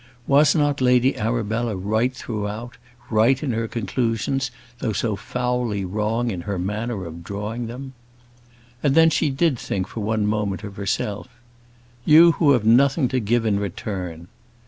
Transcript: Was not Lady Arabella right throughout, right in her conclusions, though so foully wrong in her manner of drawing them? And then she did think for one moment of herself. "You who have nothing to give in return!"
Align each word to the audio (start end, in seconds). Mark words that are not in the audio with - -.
Was 0.25 0.55
not 0.55 0.81
Lady 0.81 1.15
Arabella 1.15 1.75
right 1.75 2.11
throughout, 2.11 2.77
right 3.11 3.43
in 3.43 3.51
her 3.51 3.67
conclusions, 3.67 4.49
though 4.79 4.93
so 4.93 5.15
foully 5.15 5.85
wrong 5.85 6.31
in 6.31 6.41
her 6.41 6.57
manner 6.57 7.05
of 7.05 7.23
drawing 7.23 7.67
them? 7.67 7.93
And 8.81 8.95
then 8.95 9.11
she 9.11 9.29
did 9.29 9.59
think 9.59 9.87
for 9.87 9.99
one 9.99 10.25
moment 10.25 10.63
of 10.63 10.75
herself. 10.75 11.27
"You 12.03 12.31
who 12.31 12.53
have 12.53 12.65
nothing 12.65 13.09
to 13.09 13.19
give 13.19 13.45
in 13.45 13.59
return!" 13.59 14.27